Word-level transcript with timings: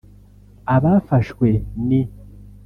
Abafashwe 0.75 1.49
ni 1.87 2.01